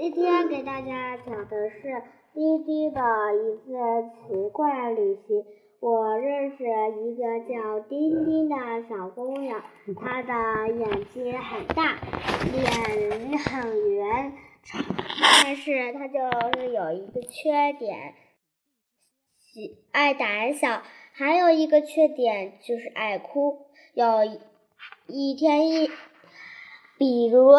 [0.00, 3.02] 今天给大家讲的是滴滴的
[3.36, 3.74] 一次
[4.08, 5.44] 奇怪旅行。
[5.78, 8.56] 我认识一个叫丁丁的
[8.88, 9.62] 小姑娘，
[10.00, 11.98] 她的眼睛很大，
[12.50, 14.32] 脸很圆，
[15.44, 16.18] 但是她就
[16.58, 18.14] 是有一个缺点，
[19.52, 20.80] 喜爱胆小，
[21.12, 23.66] 还有一个缺点就是爱哭。
[23.92, 24.06] 有
[25.08, 25.90] 一天一，
[26.96, 27.52] 比如。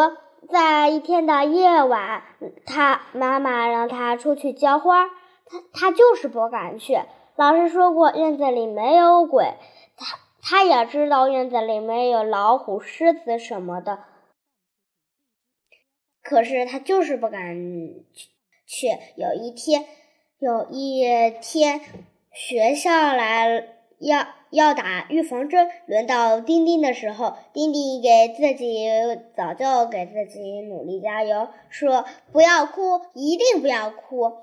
[0.50, 2.24] 在一天的夜晚，
[2.66, 7.00] 他妈妈让他出去浇花，他他就是不敢去。
[7.36, 9.54] 老师说过院子里没有鬼，
[9.96, 14.04] 他他也知道院子里没有老虎、狮子什么的，
[16.22, 17.56] 可是他就是不敢
[18.66, 18.88] 去。
[19.16, 19.86] 有一天，
[20.40, 21.04] 有一
[21.42, 21.80] 天
[22.34, 24.28] 学校来要。
[24.52, 28.86] 要打预防针，轮到丁丁的时候，丁丁给自己
[29.36, 34.34] 早就给自己努力加油，说不要哭，一定不要哭。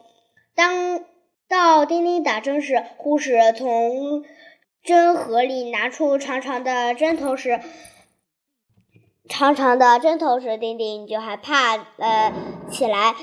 [0.55, 1.05] 当
[1.47, 4.25] 到丁丁打针时，护士从
[4.83, 7.61] 针盒里拿出长长的针头时，
[9.29, 12.33] 长长的针头时，丁丁就害怕了
[12.71, 13.15] 起来。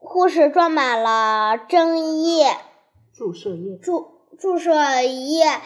[0.00, 2.46] 护士装满了针液，
[3.12, 4.15] 注射液，注。
[4.38, 5.60] 注射液，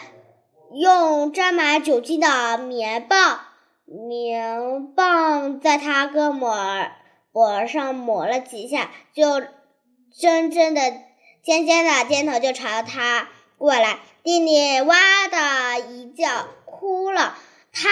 [0.73, 3.41] 用沾满酒精的棉棒，
[3.85, 6.89] 棉棒在他胳膊
[7.33, 9.43] 脖上抹了几下，就
[10.17, 10.81] 真正的
[11.43, 13.99] 尖尖的尖头就朝他过来。
[14.23, 14.97] 弟弟哇
[15.29, 17.37] 的一叫哭了，
[17.73, 17.89] 他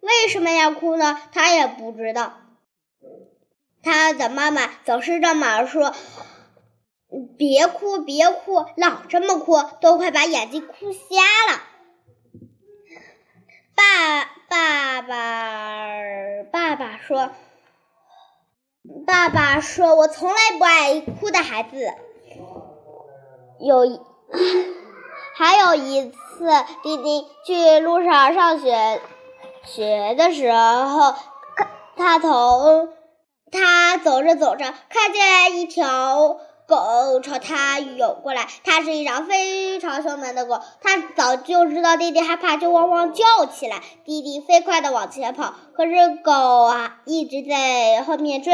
[0.00, 1.20] 为什么要哭呢？
[1.32, 2.34] 他也不知道。
[3.82, 5.94] 他的妈妈总是这么说。
[7.38, 10.98] 别哭，别哭，老这么哭，都快把眼睛哭瞎
[11.50, 11.62] 了。
[13.74, 15.88] 爸，爸爸，
[16.52, 17.30] 爸爸说，
[19.06, 21.94] 爸爸说我从来不爱哭的孩子。
[23.60, 24.04] 有，
[25.34, 26.16] 还有一次，
[26.82, 29.00] 弟弟去路上上学
[29.64, 31.14] 学的时候，
[31.96, 32.92] 他从
[33.50, 36.40] 他走着走着，看见一条。
[36.68, 40.60] 狗朝他涌过来，它是一条非常凶猛的狗。
[40.82, 43.80] 它早就知道弟弟害怕，就汪汪叫起来。
[44.04, 45.92] 弟弟飞快地往前跑，可是
[46.22, 46.30] 狗
[46.64, 48.52] 啊一直在后面追。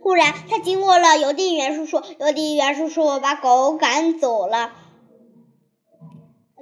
[0.00, 4.70] 忽然，他经过了邮递员叔叔，邮递员叔叔把狗赶走了，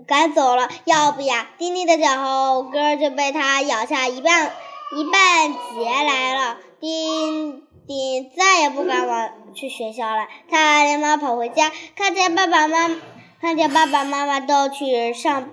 [0.07, 0.71] 赶走了。
[0.87, 4.51] 要不呀，丁丁的脚跟就被他咬下一半
[4.97, 6.57] 一半截来了。
[6.81, 7.20] 丁。
[7.91, 12.97] 丁再也不敢往去学校了，他连忙跑回家，看见爸爸妈妈，
[13.41, 15.51] 看见爸爸妈妈都去上，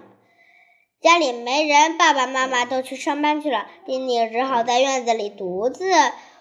[1.01, 5.83] 家里没人，爸爸妈妈都去上班去了，丁丁只好在院子里独自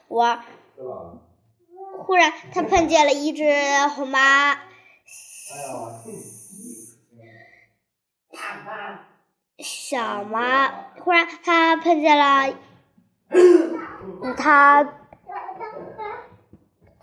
[0.09, 0.45] 玩。
[2.05, 3.51] 忽然，他碰见了一只
[3.95, 4.59] 红妈，
[9.61, 10.69] 小妈。
[11.03, 12.55] 忽然，他碰见了
[14.37, 15.06] 他。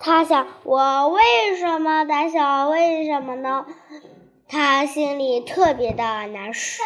[0.03, 2.67] 他想，我为什么胆小？
[2.67, 3.65] 为什么呢？
[4.49, 6.83] 他心里特别的难受。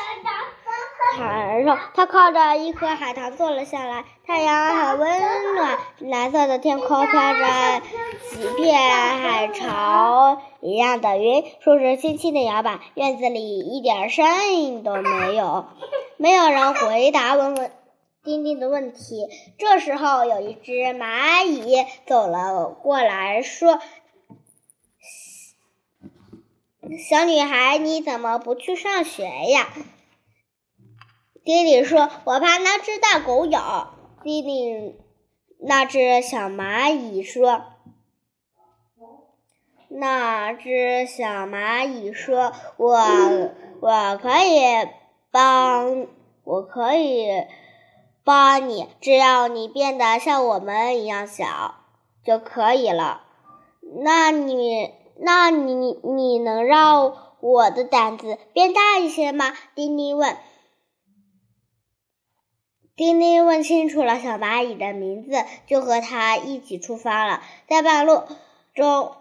[1.17, 1.75] 难受。
[1.95, 4.05] 他靠着一颗海棠坐了下来。
[4.27, 7.81] 太阳很温暖，蓝色的天空飘着
[8.29, 12.79] 几片海潮一样的云，树枝轻轻的摇摆。
[12.93, 15.65] 院子里一点声音都没有，
[16.17, 17.71] 没有人回答问问。
[18.27, 19.29] 丁丁的问题。
[19.57, 23.79] 这时候，有一只蚂蚁走了过来，说
[27.09, 29.69] ：“小女孩，你怎么不去上学呀？”
[31.45, 34.99] 丁丁说：“我怕那只大狗咬。”丁丁，
[35.59, 37.63] 那只小蚂蚁说
[39.87, 42.99] ：“那只小蚂蚁说，我
[43.79, 44.89] 我可以
[45.31, 46.07] 帮，
[46.43, 47.25] 我可以。”
[48.27, 51.75] 帮你，只要你变得像我们一样小
[52.25, 53.23] 就可以了。
[54.03, 59.53] 那你，那你，你能让我的胆子变大一些吗？
[59.75, 60.35] 丁丁问。
[62.97, 67.41] 丁丁问清楚了小蚂蚁的名字，就和他一起出发了。
[67.69, 68.23] 在半路
[68.75, 69.13] 中，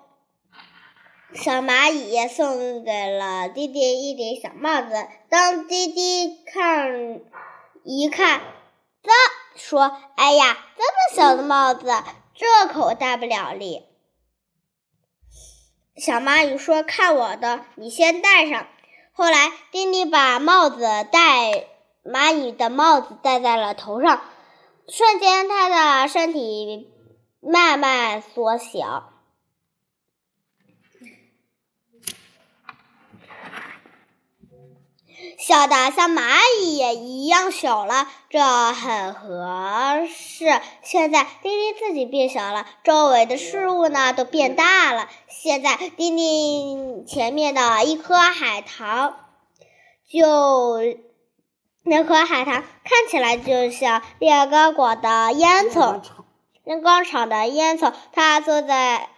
[1.33, 5.07] 小蚂蚁送给了弟弟一顶小帽子。
[5.29, 7.21] 当弟弟看
[7.85, 8.41] 一看。
[9.55, 11.91] 说：“哎呀，这么小的帽子，
[12.35, 13.85] 这可戴不了哩。”
[15.97, 18.67] 小蚂蚁说：“看我的，你先戴上。”
[19.13, 21.69] 后来，丁丁把帽子戴
[22.05, 24.21] 蚂蚁的帽子戴在了头上。
[24.89, 26.93] 瞬间，他的身体
[27.41, 29.16] 慢慢缩小。
[35.47, 36.79] 小的像蚂蚁
[37.23, 40.61] 一样小了，这很合适。
[40.83, 45.09] 现在丁丁自己变小了，周围的事物呢都变大了。
[45.29, 49.15] 现在丁丁前面的一颗海棠，
[50.11, 50.81] 就
[51.85, 56.03] 那颗海棠看起来就像炼钢厂的烟囱，
[56.65, 57.93] 炼钢厂的烟囱。
[58.11, 59.11] 它坐在。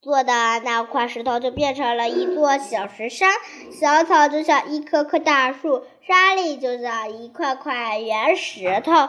[0.00, 3.30] 做的那块石头就变成了一座小石山，
[3.72, 9.08] 小草就像一棵棵大树，沙粒就像一块块圆石头。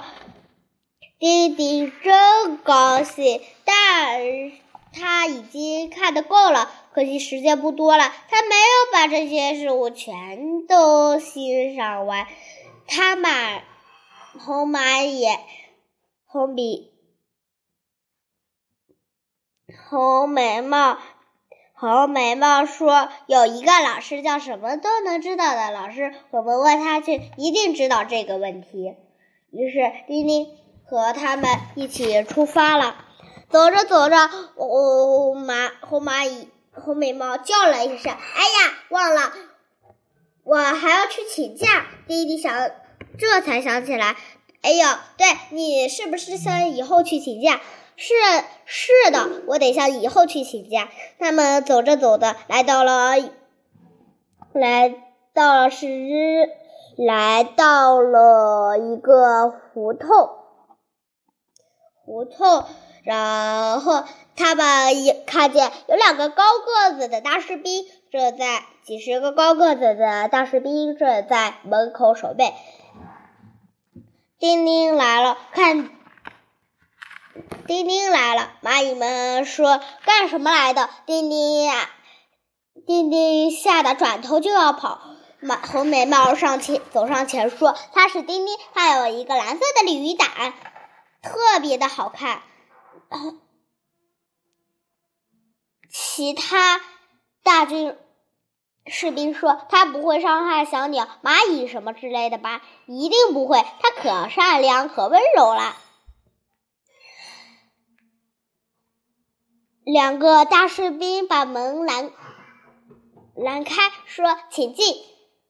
[1.19, 4.51] 弟弟真高兴，但
[4.91, 12.25] 他已经看得够了，可惜时间不多了，他没有把这些事物全都欣赏完。
[12.87, 13.63] 他把
[14.39, 15.27] 红蚂蚁、
[16.25, 16.93] 红笔。
[19.89, 20.97] 红眉毛，
[21.73, 28.95] 红眉毛说：“有一个老师叫什么都能知道的老师，我们问他去，一定知道这个问题。”
[29.51, 30.47] 于是丁丁
[30.85, 33.05] 和他们一起出发了。
[33.49, 39.33] 走着走着，红蚂红蚂蚁红眉毛叫了一声：“哎呀，忘了，
[40.43, 42.71] 我还要去请假。”丁丁想，
[43.17, 44.15] 这才想起来
[44.61, 44.87] ：“哎呦，
[45.17, 47.59] 对你是不是想以后去请假？”
[48.01, 48.13] 是
[48.63, 50.87] 是的，我得向以后去请假。
[51.19, 53.11] 他们走着走着，来到了，
[54.53, 54.95] 来
[55.33, 55.85] 到了是，
[56.95, 60.29] 来到了一个胡同，
[62.05, 62.63] 胡同。
[63.03, 64.05] 然后
[64.37, 72.53] 他们也看见有两个高个子的大士兵正在，几十个高个子的大士兵正在门口守备。
[74.39, 75.98] 丁丁来了，看。
[77.67, 81.89] 丁丁来了，蚂蚁们说：“干什么来的？”丁丁呀，
[82.87, 84.99] 丁丁吓得转头就要跑。
[85.39, 90.27] 马红眉毛上前走上前说：“他是丁丁，他有一个蓝色的鲤鱼胆，
[91.21, 92.41] 特别的好看。”
[95.89, 96.81] 其他
[97.43, 97.95] 大军
[98.85, 102.61] 士兵说：“他不会伤害小鸟、蚂蚁什么之类的吧？
[102.87, 105.77] 一定不会，他可善良、可温柔了。”
[109.91, 112.11] 两个大士兵把门拦
[113.35, 113.73] 拦开，
[114.05, 114.95] 说：“请进。”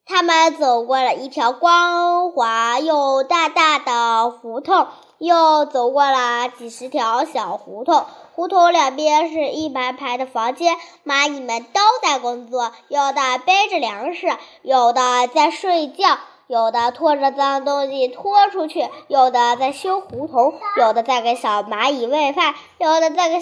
[0.07, 4.87] 他们走过了一条光滑又大大的胡同，
[5.17, 8.05] 又走过了几十条小胡同。
[8.31, 14.25] 胡同两边是一排排的房间，蚂蚁们都在工作，有的背着粮食，
[14.61, 23.41] 有的在睡觉，有的拖着脏东西拖出去，有的在修胡同，有的在给小蚂蚁喂饭，有的在给。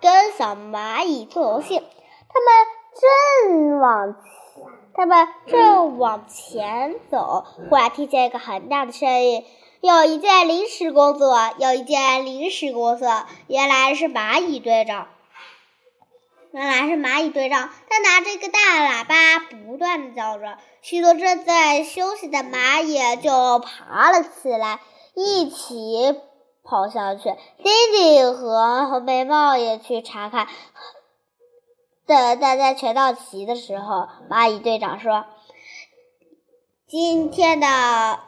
[0.00, 1.76] 跟小蚂蚁做游戏，
[2.28, 2.50] 他们
[3.00, 4.16] 正往
[4.94, 9.44] 他们正往前走，忽然听见一个很大的声音
[9.80, 15.08] ：“有一件临时工作，有一件临时工作。”原来是蚂蚁队长，
[16.52, 24.80] 原来是蚂蚁队长，他拿着一个大喇叭，不断的叫着，许多正在休息的蚂蚁就爬了起来，
[25.14, 26.20] 一起。
[26.66, 30.48] 跑下去，丁丁和红眉毛也去查看。
[32.06, 35.24] 等大家全到齐的时候，蚂蚁队长说
[36.86, 38.20] ：“今天的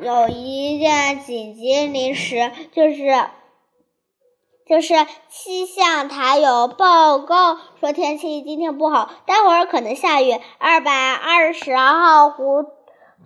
[0.00, 3.28] 有一件紧急临时，就是
[4.66, 4.94] 就是
[5.28, 10.40] 气象台有报告说天气今天不好，待会儿可能下雨。
[10.58, 12.64] 二百二十号湖。”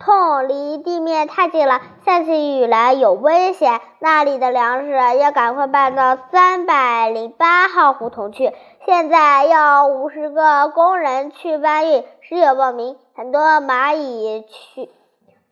[0.05, 3.79] 痛离地面太近了，下起雨来有危险。
[3.99, 8.51] 那里的粮食要赶快搬到三百零八号胡同去。
[8.85, 12.97] 现在要五十个工人去搬运，谁有报名？
[13.15, 14.89] 很多蚂蚁去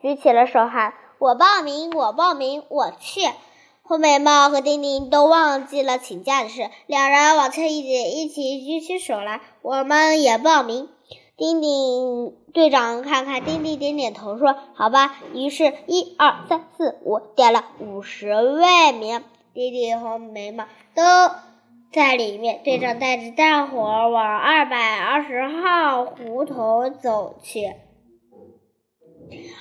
[0.01, 3.21] 举起了手，喊：“我报名，我报名，我去！”
[3.87, 10.89] 红眉毛和丁丁都忘记了请假的事，两人往前一挤，一起举起手来：“我们也报名。”
[11.41, 19.23] 丁丁队长看看丁丁，点点头说：“好吧。”于是，一二三四五，点了五十位名。
[19.51, 21.01] 丁丁和眉毛都
[21.91, 22.61] 在里面。
[22.63, 27.73] 队长带着大伙儿往二百二十号胡同走去。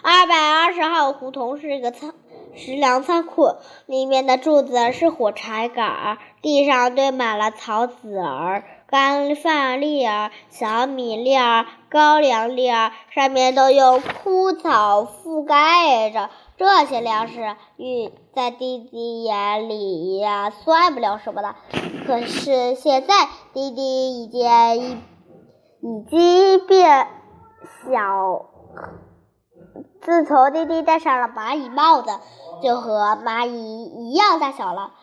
[0.02, 2.12] 二百二十号胡同是个仓
[2.54, 3.54] 食粮仓库，
[3.86, 8.64] 里面的柱子是火柴杆，地上堆满了草籽儿。
[8.90, 16.28] 干饭粒儿、小米粒儿、高粱粒儿，上面都用枯草覆盖着。
[16.56, 21.54] 这些粮食，玉在弟弟眼里呀，算不了什么的。
[22.04, 25.00] 可是现在，弟弟已经
[25.82, 27.06] 已经变
[27.86, 28.46] 小。
[30.02, 32.10] 自从弟弟戴上了蚂蚁帽子，
[32.60, 34.94] 就和蚂蚁一样大小了。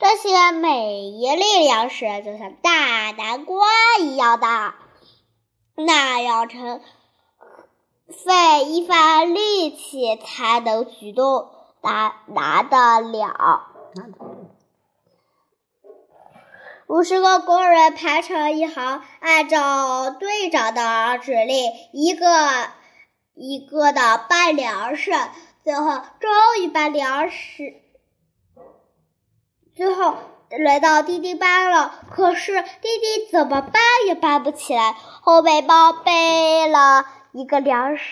[0.00, 3.66] 这些每一粒粮食就像大南瓜
[4.00, 4.76] 一样大，
[5.74, 6.80] 那要成
[8.08, 11.50] 费一番力气才能举动，
[11.82, 13.66] 拿拿得了。
[16.86, 22.26] 五十个工人排成一行，按照队长的指令，一个
[23.34, 25.12] 一个的搬粮食，
[25.62, 26.30] 最后终
[26.62, 27.79] 于把粮食。
[29.80, 30.14] 最后
[30.50, 34.92] 轮到弟弟搬了，可是弟弟怎么搬也搬不起来。
[34.92, 38.04] 后背包背了一个粮食，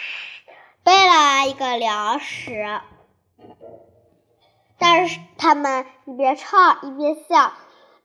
[0.83, 2.81] 背了一个粮食，
[4.79, 7.53] 但是他们一边唱一边笑，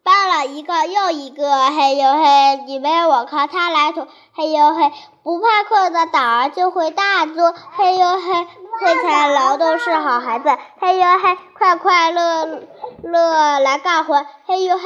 [0.04, 1.70] 搬了一个又一个。
[1.70, 4.08] 嘿呦嘿，你们我靠他来驮。
[4.34, 4.92] 嘿呦嘿，
[5.24, 7.54] 不怕困的胆儿就会大作。
[7.76, 8.48] 嘿呦嘿。
[8.82, 12.64] 会财劳动是好孩子，嘿呦嘿，快快乐
[13.04, 14.84] 乐来干活，嘿呦嘿。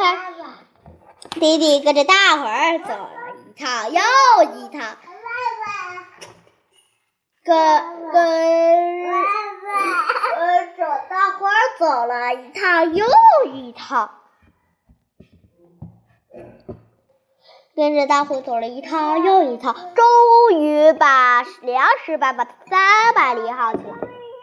[1.32, 3.10] 弟弟跟着大伙儿走了
[3.48, 4.02] 一趟又
[4.56, 4.98] 一趟，
[7.46, 8.22] 跟跟
[10.36, 13.08] 跟着大伙儿走了一趟又
[13.46, 14.12] 一趟。
[17.78, 24.00] 跟着大伙走了一趟又一趟，终于把粮食搬到三百零号去了，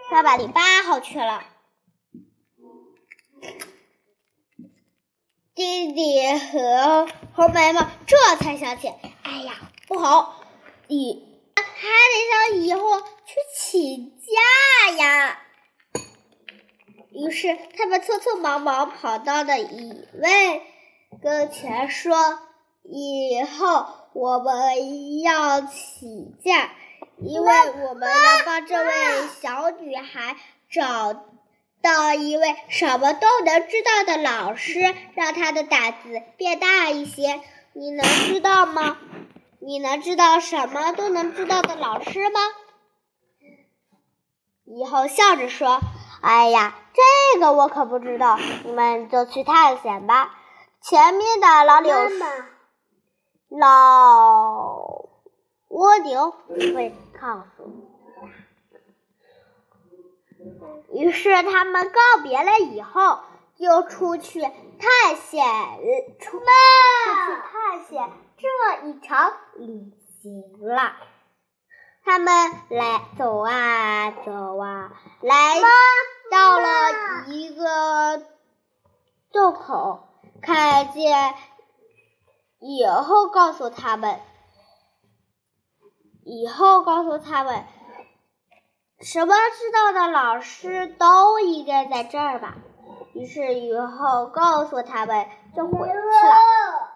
[0.09, 1.43] 三百零八号去了。
[5.53, 9.55] 弟弟和红眉毛这才想起，哎呀，
[9.89, 10.41] 不好，
[10.87, 11.21] 以
[11.57, 15.41] 还得向以后去请假呀。
[17.11, 20.63] 于是他们匆匆忙忙跑到了一位
[21.21, 22.15] 跟前说。
[22.87, 26.71] 以后我们要请假，
[27.19, 27.53] 因为
[27.89, 28.93] 我们要帮这位
[29.41, 30.37] 小女孩
[30.71, 31.15] 找
[31.83, 37.41] 到一位什么都能知道的老师，让她的胆子变大一些。
[37.73, 38.99] 你能知道吗？
[39.61, 42.41] 你能知道什么都能知道的老师吗？
[44.67, 45.81] 以后笑着说
[46.21, 50.35] ：“哎呀，这个我可不知道，你们就去探险吧。”
[50.85, 51.95] 前面的老柳。
[53.57, 55.07] 老
[55.69, 57.71] 蜗牛会告诉
[60.93, 63.21] 于是他们告别了以后，
[63.57, 64.51] 就出去探
[65.17, 65.45] 险，
[66.19, 66.47] 出出去
[67.53, 70.97] 探险这一场旅行了。
[72.05, 75.61] 他们来走啊走啊，来
[76.31, 78.27] 到了一个
[79.33, 80.09] 洞口，
[80.43, 81.35] 看见。
[82.67, 84.19] 以后告诉他们，
[86.25, 87.63] 以后告诉他们，
[89.01, 92.57] 什么知道的老师都应该在这儿吧。
[93.13, 96.89] 于是以后告诉他们就回去了。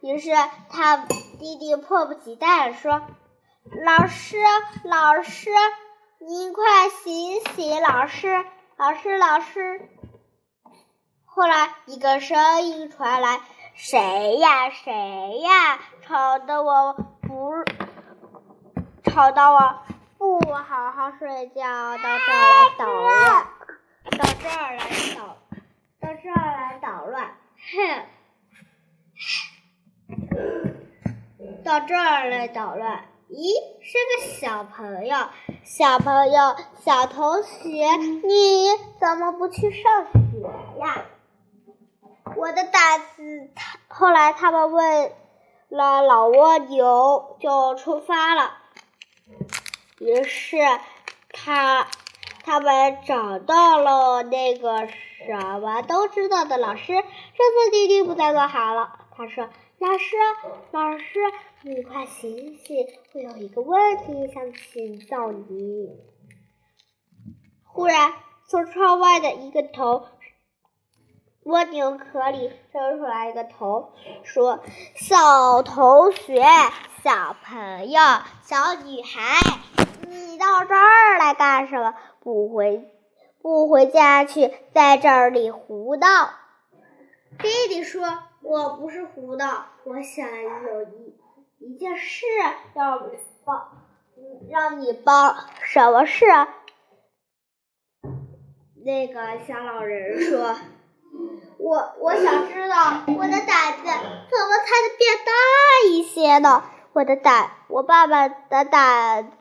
[0.00, 0.32] 于是
[0.68, 3.00] 他弟弟迫不及待地说
[3.84, 4.38] ：“老师，
[4.82, 5.50] 老师，
[6.18, 7.80] 您快醒醒！
[7.80, 8.44] 老师，
[8.76, 9.88] 老师，老师。”
[11.36, 13.40] 后来，一个声音传来
[13.76, 14.70] ：“谁呀？
[14.70, 15.78] 谁呀？
[16.00, 17.52] 吵得我不
[19.04, 19.82] 吵到我
[20.16, 23.46] 不好好睡觉，到这儿来捣乱，
[24.12, 25.36] 到这儿来捣，
[26.00, 27.36] 到这儿来捣乱，
[27.74, 28.06] 哼，
[31.62, 33.04] 到这儿来捣乱。
[33.28, 33.52] 咦，
[33.82, 35.28] 是个小朋友，
[35.64, 40.40] 小朋友，小同学，你怎么不去上学
[40.80, 41.04] 呀？”
[42.46, 45.10] 我的胆子，他后来他们问
[45.68, 48.52] 了老蜗牛，就出发了。
[49.98, 50.56] 于是
[51.32, 51.88] 他
[52.44, 56.92] 他们找到了那个什么都知道的老师。
[56.94, 59.48] 这次弟弟不再做好了，他说
[59.80, 60.16] ：“老师，
[60.70, 61.18] 老师，
[61.62, 65.88] 你快醒醒，我有一个问题想请教你。”
[67.66, 68.12] 忽然，
[68.48, 70.06] 从窗外的一个头。
[71.46, 73.92] 蜗牛壳里伸出来一个头，
[74.24, 74.64] 说
[74.98, 76.42] ：“小同学，
[77.04, 78.00] 小朋友，
[78.42, 79.38] 小女孩，
[80.08, 81.94] 你到这儿来干什么？
[82.18, 82.90] 不回
[83.40, 86.30] 不回家去，在这里胡闹？”
[87.38, 88.02] 弟弟说
[88.42, 91.14] ：“我不是胡闹，我想有一
[91.60, 92.26] 一件事
[92.74, 93.00] 要
[93.44, 93.86] 帮，
[94.50, 95.36] 让你帮。
[95.62, 96.24] 什么事？”
[98.84, 100.56] 那个小老人说
[101.58, 105.32] ：“我我想知道我的胆子怎么才能变大
[105.88, 106.62] 一些呢？
[106.92, 109.32] 我的胆，我爸爸的胆，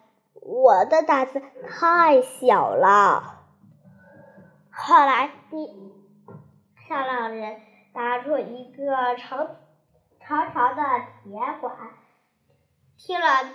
[0.42, 3.44] 我的胆子太小了。”
[4.72, 5.68] 后来，第
[6.88, 7.62] 小老人
[7.94, 9.48] 拿出一个长
[10.20, 10.84] 长长的
[11.24, 11.76] 铁管，
[12.98, 13.50] 听了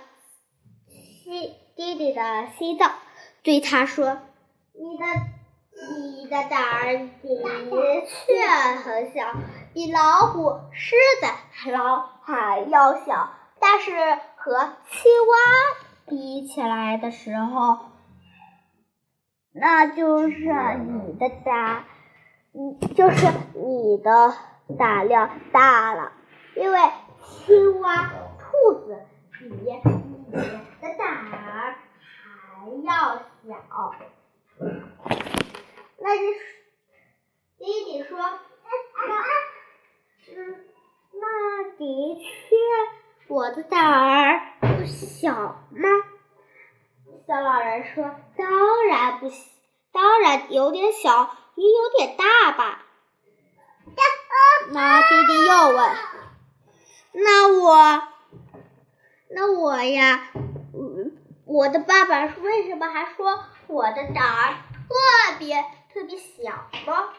[0.87, 2.91] 心弟弟的心脏，
[3.43, 4.19] 对他说
[4.73, 5.05] ：“你的。”
[5.89, 8.47] 你的胆儿的确
[8.83, 9.33] 很小，
[9.73, 13.91] 比老虎、狮子还老还要小，但是
[14.35, 15.35] 和青蛙
[16.07, 17.79] 比起来的时候，
[19.53, 21.85] 那就是你的胆，
[22.53, 24.33] 嗯，就是你的
[24.77, 26.11] 胆量大了，
[26.55, 26.79] 因为
[27.23, 28.99] 青蛙、兔子
[29.31, 29.81] 比你
[30.31, 33.15] 的胆儿还要
[33.47, 33.95] 小。
[36.03, 36.23] 那就
[37.59, 38.39] 弟弟说：“那，
[40.35, 40.65] 嗯，
[41.13, 42.55] 那的确，
[43.27, 45.31] 我的胆儿不小
[45.69, 45.87] 吗？”
[47.27, 49.31] 小老人说：“当然不，
[49.91, 52.83] 当然有点小，也有点大吧。”
[54.71, 55.95] 那弟弟又问
[57.13, 58.01] ：“那我，
[59.29, 60.31] 那我呀，
[60.73, 61.15] 嗯，
[61.45, 64.55] 我的爸爸为什么还说我的胆儿
[64.89, 64.95] 特
[65.37, 66.51] 别？”特别小
[66.85, 67.09] 吗？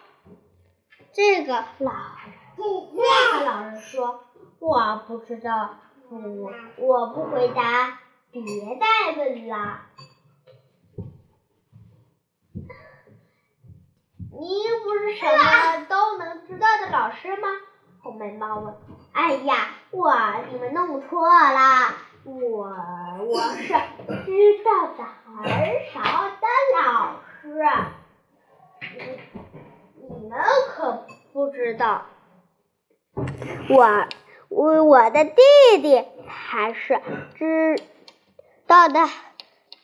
[1.12, 1.92] 这个老
[2.56, 4.24] 那个老师说
[4.60, 5.76] ：“我不知道，
[6.08, 7.98] 我我不回答，
[8.30, 8.42] 别
[8.80, 9.82] 再问了。”
[14.32, 14.48] 你
[14.82, 17.48] 不是什么都能知道的老师吗？
[18.02, 18.74] 红眉猫问。
[19.12, 20.10] “哎呀，我
[20.50, 22.74] 你们弄错了，我
[23.26, 25.04] 我是知道的
[25.36, 25.44] 很
[25.92, 26.00] 少
[26.40, 26.46] 的
[26.80, 27.62] 老师。”
[28.82, 29.20] 你
[30.08, 32.06] 你们可不知道，
[33.70, 34.08] 我
[34.48, 35.40] 我我的弟
[35.80, 37.00] 弟还是
[37.36, 37.80] 知
[38.66, 39.08] 道的，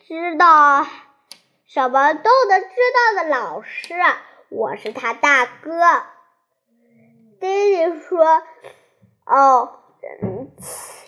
[0.06, 0.84] 知道
[1.66, 2.68] 什么都能知
[3.14, 3.94] 道的老师。
[4.48, 6.02] 我是他大哥。
[7.40, 8.42] 弟弟说
[9.24, 9.78] ：“哦，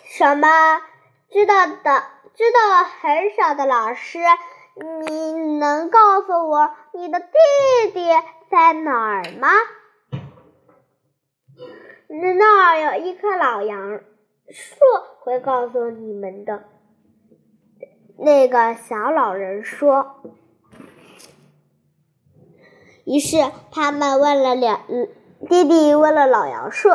[0.05, 0.81] 什么
[1.29, 2.03] 知道的，
[2.35, 4.19] 知道很少的老师。”
[4.73, 7.27] 你能告诉我你的弟
[7.93, 7.99] 弟
[8.49, 9.49] 在哪儿吗？
[12.07, 13.99] 那儿有一棵老杨
[14.49, 14.75] 树，
[15.19, 16.63] 会告诉你们的。
[18.17, 20.21] 那个小老人说。
[23.05, 23.37] 于是
[23.71, 24.81] 他们问了两
[25.49, 26.89] 弟弟问了老杨树，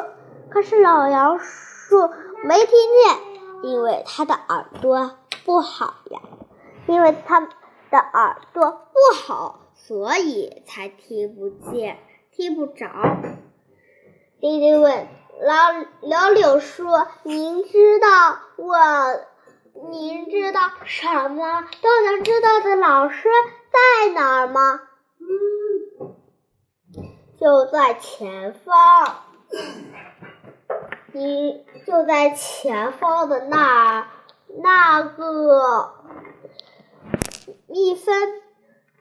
[0.48, 2.08] 可是老杨树
[2.42, 6.20] 没听见，因为他的耳朵不好呀，
[6.86, 7.46] 因为他。
[7.90, 11.98] 的耳朵不好，所以才听不见、
[12.32, 12.86] 听不着。
[14.40, 15.08] 弟弟问
[15.40, 15.54] 老
[16.02, 16.86] 老柳树
[17.24, 18.76] ：“您知道我？
[19.90, 23.28] 您知道什么都能知道的老师
[23.70, 24.80] 在哪儿吗
[27.38, 29.24] ？”“就在前方。
[31.12, 34.08] ”“你就在前方的那
[34.62, 35.92] 那个。”
[37.76, 38.40] 蜜蜂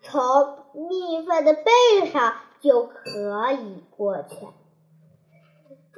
[0.01, 4.35] 从蜜蜂的背上就可以过去。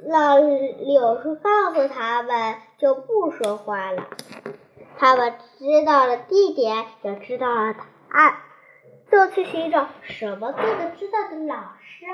[0.08, 4.06] 老柳树告诉他们，就不说话了。
[4.96, 8.36] 他们知道了地点，也知道了答案，
[9.10, 12.06] 就去寻找什么都能知道的老师。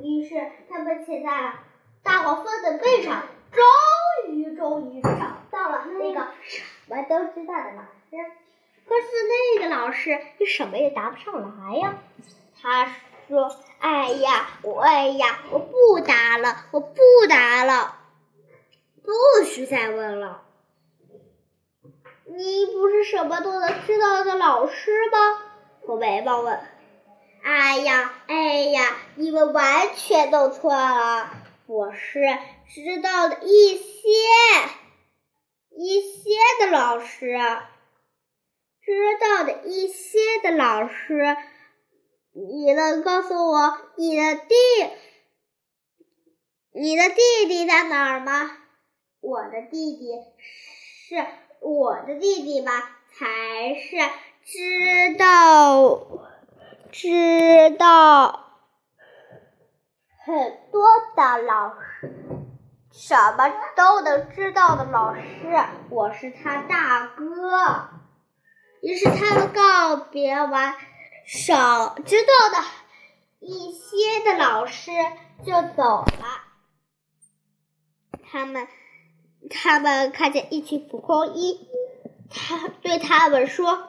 [0.00, 1.54] 于是，他们骑在
[2.04, 7.95] 大黄蜂的背上，终于，终于找到了那个什么都知道的老师。
[8.10, 9.06] 可是
[9.58, 11.98] 那个老师，你什么也答不上来呀。
[12.62, 12.94] 他
[13.28, 16.96] 说：“哎呀，我哎呀，我不答了，我不
[17.28, 17.96] 答了，
[19.02, 20.42] 不许再问了。
[22.24, 25.42] 你不是什么都能知道的老师吗？”
[25.82, 26.60] 我眉毛问。
[27.42, 31.30] “哎呀，哎呀，你们完全都错了，
[31.66, 32.20] 我是
[32.68, 34.08] 知道的一些，
[35.76, 37.36] 一些的老师。”
[38.86, 41.36] 知道的一些的老师，
[42.32, 44.54] 你能告诉我你的弟，
[46.72, 48.48] 你的弟弟在哪儿吗？
[49.20, 50.06] 我的弟弟
[51.08, 51.26] 是
[51.60, 52.70] 我的弟弟吧，
[53.12, 53.96] 才是
[54.44, 56.06] 知道
[56.92, 58.60] 知道
[60.24, 62.14] 很多的老师，
[62.92, 65.20] 什么都能知道的老师。
[65.90, 67.95] 我是他大哥。
[68.86, 70.76] 于是他们告别完
[71.26, 72.64] 少知道的
[73.40, 74.92] 一些的老师，
[75.44, 76.44] 就走了。
[78.30, 78.68] 他们，
[79.50, 81.58] 他们看见一群蒲公英，
[82.30, 83.88] 他对他们说：“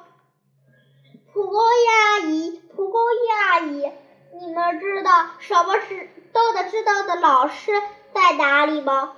[1.32, 3.92] 蒲公英阿姨，蒲公英阿姨，
[4.42, 7.72] 你们知道什么是都得知道的老师
[8.16, 9.16] 在哪里吗？”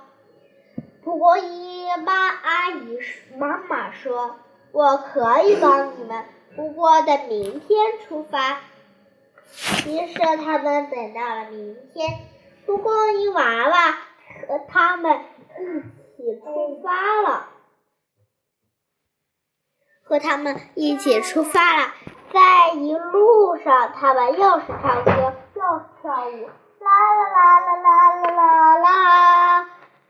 [1.02, 2.98] 蒲公英妈阿姨
[3.38, 4.38] 妈妈说
[4.72, 6.24] ：“我可以帮你们，
[6.56, 8.58] 不过得明天出发。”
[9.86, 12.18] 于是他们等到了明天，
[12.66, 13.98] 蒲公英娃娃。
[14.48, 15.20] 和他们
[15.58, 15.82] 一
[16.16, 17.48] 起出发了，
[20.02, 21.92] 和他们一起出发了，
[22.32, 26.48] 在一路上，他们又是唱歌又是跳舞，
[26.80, 28.88] 啦啦啦啦啦啦啦啦，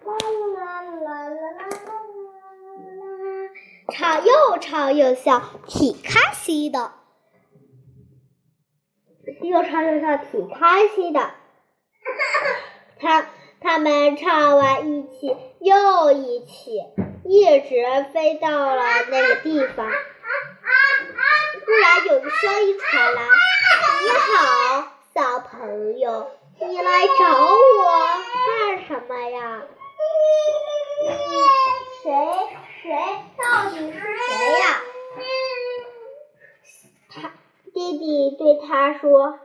[0.05, 0.15] 啦
[0.55, 2.00] 啦啦啦啦
[3.91, 6.93] 唱又唱又笑，挺开心的，
[9.43, 11.35] 又唱又笑，挺开心的，
[13.01, 13.27] 他。
[13.63, 16.81] 他们唱完一起又一起，
[17.27, 19.87] 一直飞到了那个地方。
[21.67, 23.21] 突然有个声音传来
[24.03, 27.85] ：“你好，小朋友，你来找我
[28.47, 29.63] 干什么呀
[32.03, 32.09] ？”“谁？
[32.83, 32.91] 谁？
[33.37, 34.81] 到底是谁呀？”
[37.13, 37.33] 他
[37.73, 39.39] 弟弟对他说：“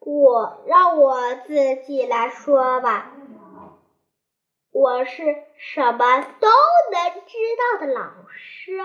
[0.00, 3.12] 我让我自己来说吧。”
[4.72, 5.22] 我是
[5.58, 6.48] 什么都
[6.92, 8.78] 能知道的老师，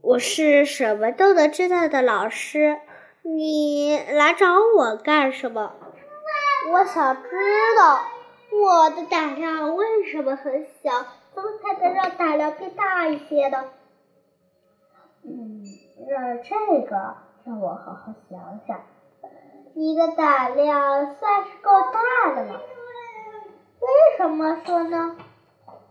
[0.00, 2.80] 我是什么都能知道的老师，
[3.22, 4.46] 你来找
[4.76, 5.76] 我干什么？
[6.72, 7.30] 我想知
[7.76, 8.00] 道
[8.50, 10.90] 我的胆量为什么很小，
[11.34, 13.64] 怎么才能让胆量变大一些呢？
[15.22, 15.62] 嗯，
[16.08, 18.80] 让这个让我好好想想。
[19.74, 22.60] 你的胆量算是够大的了。
[23.80, 25.16] 为什么说呢？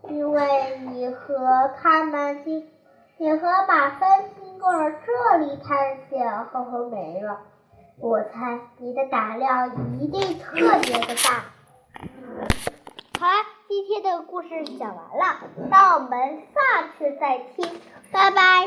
[0.08, 2.68] 因为你和他们经，
[3.16, 4.08] 你和马芬
[4.40, 7.40] 经过了这里探险，后后没了。
[8.00, 11.44] 我猜你的胆量一定特别的大。
[13.18, 13.32] 好啦，
[13.66, 17.68] 今天的故事讲完了，那我们下次再听，
[18.12, 18.64] 拜拜。